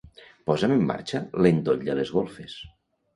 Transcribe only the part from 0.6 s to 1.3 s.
en marxa